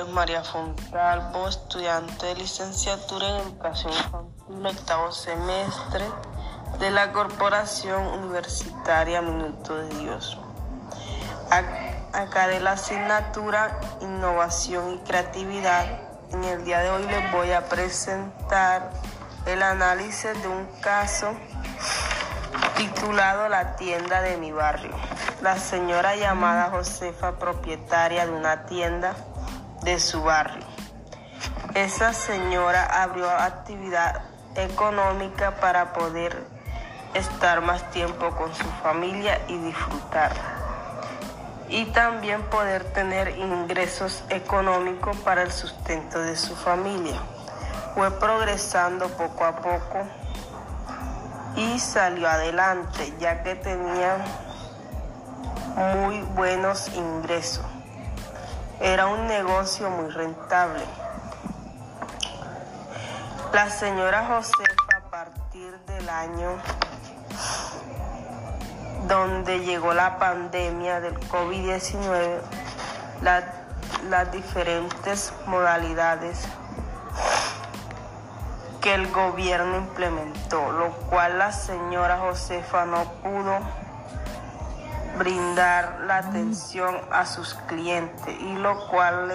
nombre 0.00 0.08
es 0.08 0.14
María 0.14 0.44
Fontalvo, 0.44 1.48
estudiante 1.48 2.26
de 2.26 2.34
licenciatura 2.36 3.28
en 3.28 3.36
Educación 3.36 3.92
Infantil, 3.92 4.66
octavo 4.66 5.12
semestre 5.12 6.04
de 6.78 6.90
la 6.90 7.12
Corporación 7.12 8.06
Universitaria 8.06 9.20
Minuto 9.20 9.76
de 9.76 9.88
Dios. 9.96 10.38
Acá 12.12 12.48
de 12.48 12.60
la 12.60 12.72
asignatura 12.72 13.78
Innovación 14.00 14.94
y 14.94 14.98
Creatividad, 14.98 15.86
en 16.32 16.44
el 16.44 16.64
día 16.64 16.78
de 16.80 16.90
hoy 16.90 17.06
les 17.06 17.32
voy 17.32 17.52
a 17.52 17.68
presentar 17.68 18.90
el 19.46 19.62
análisis 19.62 20.40
de 20.40 20.48
un 20.48 20.66
caso 20.80 21.34
titulado 22.76 23.48
La 23.48 23.76
tienda 23.76 24.22
de 24.22 24.36
mi 24.36 24.52
barrio. 24.52 24.92
La 25.42 25.58
señora 25.58 26.16
llamada 26.16 26.70
Josefa, 26.70 27.38
propietaria 27.38 28.26
de 28.26 28.32
una 28.32 28.66
tienda 28.66 29.14
de 29.82 29.98
su 29.98 30.22
barrio. 30.22 30.64
Esa 31.74 32.12
señora 32.12 33.02
abrió 33.02 33.30
actividad 33.30 34.22
económica 34.54 35.56
para 35.56 35.92
poder 35.92 36.44
estar 37.14 37.60
más 37.60 37.90
tiempo 37.90 38.30
con 38.30 38.54
su 38.54 38.68
familia 38.82 39.40
y 39.48 39.56
disfrutar. 39.58 40.32
Y 41.68 41.86
también 41.86 42.42
poder 42.44 42.84
tener 42.92 43.38
ingresos 43.38 44.24
económicos 44.28 45.16
para 45.18 45.42
el 45.42 45.52
sustento 45.52 46.20
de 46.20 46.36
su 46.36 46.56
familia. 46.56 47.20
Fue 47.94 48.10
progresando 48.18 49.08
poco 49.08 49.44
a 49.44 49.56
poco 49.56 50.06
y 51.56 51.78
salió 51.78 52.28
adelante 52.28 53.14
ya 53.18 53.42
que 53.42 53.54
tenía 53.54 54.16
muy 55.76 56.20
buenos 56.34 56.88
ingresos. 56.94 57.64
Era 58.80 59.08
un 59.08 59.26
negocio 59.26 59.90
muy 59.90 60.10
rentable. 60.10 60.82
La 63.52 63.68
señora 63.68 64.26
Josefa 64.26 64.96
a 64.96 65.10
partir 65.10 65.78
del 65.80 66.08
año 66.08 66.56
donde 69.06 69.60
llegó 69.60 69.92
la 69.92 70.18
pandemia 70.18 71.00
del 71.00 71.14
COVID-19, 71.28 72.40
las 73.20 74.32
diferentes 74.32 75.34
modalidades 75.44 76.48
que 78.80 78.94
el 78.94 79.10
gobierno 79.12 79.76
implementó, 79.76 80.72
lo 80.72 80.90
cual 81.10 81.36
la 81.38 81.52
señora 81.52 82.16
Josefa 82.16 82.86
no 82.86 83.04
pudo 83.22 83.58
brindar 85.20 86.00
la 86.06 86.16
atención 86.16 86.98
a 87.12 87.26
sus 87.26 87.52
clientes 87.68 88.34
y 88.40 88.54
lo 88.54 88.88
cual 88.88 89.30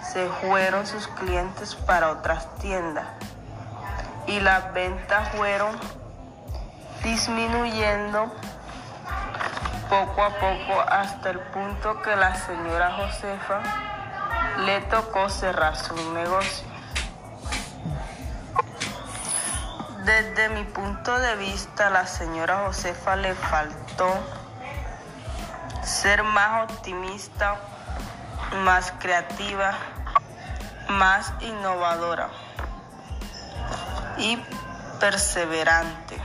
se 0.00 0.28
fueron 0.28 0.86
sus 0.86 1.08
clientes 1.08 1.74
para 1.74 2.12
otras 2.12 2.54
tiendas 2.58 3.08
y 4.28 4.38
las 4.38 4.72
ventas 4.72 5.28
fueron 5.30 5.76
disminuyendo 7.02 8.32
poco 9.90 10.22
a 10.22 10.30
poco 10.38 10.80
hasta 10.88 11.30
el 11.30 11.40
punto 11.40 12.00
que 12.02 12.14
la 12.14 12.36
señora 12.36 12.92
Josefa 12.92 13.60
le 14.64 14.82
tocó 14.82 15.28
cerrar 15.28 15.74
su 15.74 15.96
negocio. 16.12 16.68
Desde 20.04 20.48
mi 20.50 20.62
punto 20.62 21.18
de 21.18 21.34
vista, 21.34 21.90
la 21.90 22.06
señora 22.06 22.66
Josefa 22.66 23.16
le 23.16 23.34
faltó 23.34 24.41
ser 25.82 26.22
más 26.22 26.70
optimista, 26.70 27.56
más 28.64 28.92
creativa, 28.98 29.72
más 30.88 31.32
innovadora 31.40 32.28
y 34.18 34.36
perseverante 35.00 36.16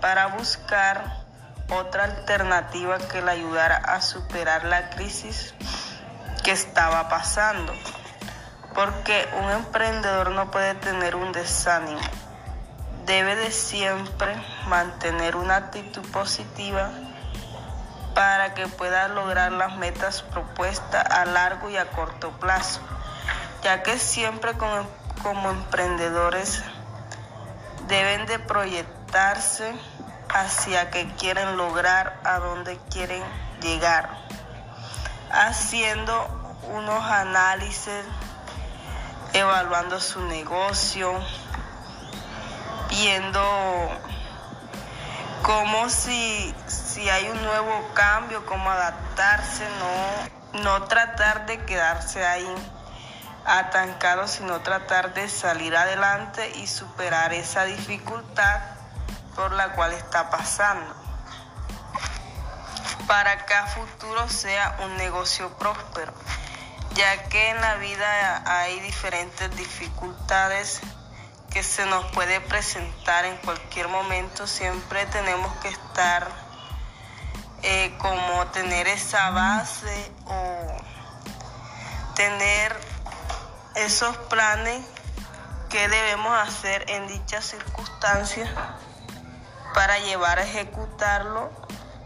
para 0.00 0.26
buscar 0.28 1.24
otra 1.70 2.04
alternativa 2.04 2.98
que 2.98 3.22
le 3.22 3.30
ayudara 3.30 3.76
a 3.76 4.00
superar 4.00 4.64
la 4.64 4.90
crisis 4.90 5.54
que 6.44 6.52
estaba 6.52 7.08
pasando. 7.08 7.72
Porque 8.74 9.28
un 9.42 9.50
emprendedor 9.50 10.30
no 10.30 10.50
puede 10.50 10.74
tener 10.74 11.16
un 11.16 11.32
desánimo 11.32 12.00
debe 13.08 13.36
de 13.36 13.50
siempre 13.50 14.36
mantener 14.66 15.34
una 15.34 15.56
actitud 15.56 16.06
positiva 16.10 16.90
para 18.18 18.52
que 18.52 18.66
pueda 18.66 19.06
lograr 19.06 19.52
las 19.52 19.76
metas 19.76 20.22
propuestas 20.22 21.08
a 21.08 21.24
largo 21.24 21.70
y 21.70 21.76
a 21.76 21.88
corto 21.90 22.32
plazo, 22.32 22.80
ya 23.62 23.84
que 23.84 23.96
siempre 23.96 24.54
como, 24.54 24.84
como 25.22 25.50
emprendedores 25.50 26.64
deben 27.86 28.26
de 28.26 28.40
proyectarse 28.40 29.72
hacia 30.34 30.90
que 30.90 31.06
quieren 31.14 31.56
lograr, 31.56 32.18
a 32.24 32.40
dónde 32.40 32.76
quieren 32.90 33.22
llegar, 33.62 34.10
haciendo 35.30 36.56
unos 36.72 37.04
análisis, 37.04 38.02
evaluando 39.32 40.00
su 40.00 40.20
negocio, 40.22 41.12
viendo 42.90 43.40
como 45.42 45.88
si, 45.88 46.52
si 46.98 47.08
hay 47.08 47.28
un 47.28 47.40
nuevo 47.44 47.90
cambio, 47.94 48.44
cómo 48.44 48.68
adaptarse, 48.72 49.64
no, 50.52 50.62
no 50.62 50.82
tratar 50.86 51.46
de 51.46 51.64
quedarse 51.64 52.26
ahí 52.26 52.52
atancado, 53.44 54.26
sino 54.26 54.62
tratar 54.62 55.14
de 55.14 55.28
salir 55.28 55.76
adelante 55.76 56.50
y 56.56 56.66
superar 56.66 57.32
esa 57.32 57.66
dificultad 57.66 58.62
por 59.36 59.52
la 59.52 59.74
cual 59.74 59.92
está 59.92 60.28
pasando. 60.28 60.92
Para 63.06 63.46
que 63.46 63.54
a 63.54 63.68
futuro 63.68 64.28
sea 64.28 64.76
un 64.82 64.96
negocio 64.96 65.56
próspero, 65.56 66.12
ya 66.94 67.28
que 67.28 67.50
en 67.50 67.60
la 67.60 67.76
vida 67.76 68.42
hay 68.44 68.80
diferentes 68.80 69.56
dificultades 69.56 70.80
que 71.52 71.62
se 71.62 71.86
nos 71.86 72.04
puede 72.06 72.40
presentar 72.40 73.24
en 73.24 73.36
cualquier 73.36 73.86
momento, 73.86 74.48
siempre 74.48 75.06
tenemos 75.06 75.54
que 75.58 75.68
estar 75.68 76.47
eh, 77.62 77.96
como 77.98 78.46
tener 78.48 78.86
esa 78.88 79.30
base 79.30 80.12
o 80.26 80.66
tener 82.14 82.76
esos 83.74 84.16
planes 84.28 84.84
que 85.70 85.88
debemos 85.88 86.32
hacer 86.38 86.84
en 86.90 87.06
dichas 87.08 87.44
circunstancias 87.44 88.48
para 89.74 89.98
llevar 89.98 90.38
a 90.38 90.42
ejecutarlo 90.42 91.50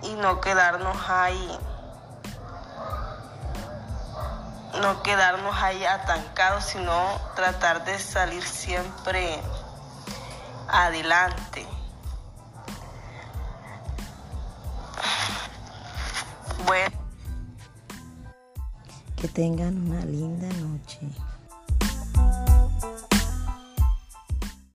y 0.03 0.15
no 0.15 0.41
quedarnos 0.41 0.97
ahí 1.09 1.59
no 4.81 5.03
quedarnos 5.03 5.55
ahí 5.63 5.85
atancados, 5.85 6.65
sino 6.65 7.21
tratar 7.35 7.85
de 7.85 7.99
salir 7.99 8.43
siempre 8.43 9.41
adelante. 10.69 11.67
Bueno. 16.67 16.97
Que 19.17 19.29
tengan 19.29 19.89
una 19.89 20.05
linda 20.05 20.49
noche. 20.61 21.01